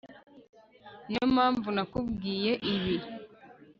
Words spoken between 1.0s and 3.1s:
niyo mpamvu nakubwiye ibi